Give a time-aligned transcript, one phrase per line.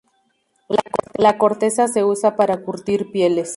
[1.13, 3.49] La corteza se usa para curtir pieles.